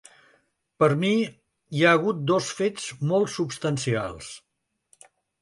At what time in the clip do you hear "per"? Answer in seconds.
0.83-0.87